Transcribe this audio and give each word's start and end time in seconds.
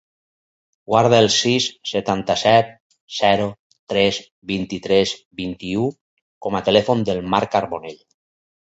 Guarda 0.93 1.19
el 1.23 1.27
sis, 1.33 1.67
setanta-set, 1.89 2.73
zero, 3.19 3.47
tres, 3.95 4.19
vint-i-tres, 4.55 5.15
vint-i-u 5.45 5.89
com 6.47 6.61
a 6.63 6.67
telèfon 6.73 7.11
del 7.13 7.25
Marc 7.37 7.57
Carbonell. 7.61 8.05